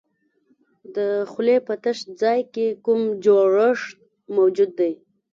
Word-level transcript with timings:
د 0.95 0.97
خولې 1.31 1.57
په 1.67 1.73
تش 1.83 1.97
ځای 2.21 2.39
کې 2.53 2.67
کوم 2.85 3.01
جوړښت 3.23 3.87
موجود 4.35 4.71
دی؟ 4.79 4.93